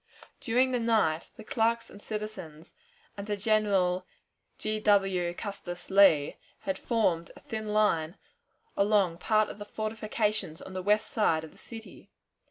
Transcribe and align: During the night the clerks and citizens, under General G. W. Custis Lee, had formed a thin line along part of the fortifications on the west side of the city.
During 0.39 0.71
the 0.71 0.79
night 0.79 1.29
the 1.35 1.43
clerks 1.43 1.87
and 1.87 2.01
citizens, 2.01 2.73
under 3.19 3.35
General 3.35 4.07
G. 4.57 4.79
W. 4.79 5.31
Custis 5.35 5.91
Lee, 5.91 6.37
had 6.61 6.79
formed 6.79 7.29
a 7.35 7.39
thin 7.39 7.67
line 7.69 8.17
along 8.75 9.19
part 9.19 9.49
of 9.49 9.59
the 9.59 9.65
fortifications 9.65 10.59
on 10.59 10.73
the 10.73 10.81
west 10.81 11.05
side 11.11 11.43
of 11.43 11.51
the 11.51 11.59
city. 11.59 12.09